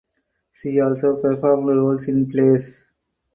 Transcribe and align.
She 0.51 0.79
also 0.81 1.21
performed 1.21 1.67
roles 1.67 2.07
in 2.07 2.27
plays. 2.31 2.87